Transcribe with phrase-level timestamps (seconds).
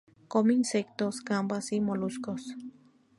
[0.29, 2.55] Come insectos, gambas y moluscos.